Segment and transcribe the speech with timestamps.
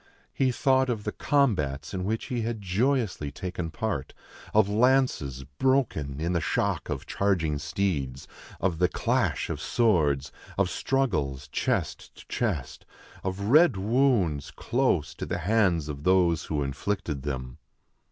[0.33, 4.15] He thought of the combats in which he had joyously taken part:
[4.51, 8.27] of lances broken in the shock of charging steeds;
[8.59, 12.83] of the clash of swords; of struggles, chest to chest;
[13.23, 17.59] of red wounds, close to the hands of those who inflicted them.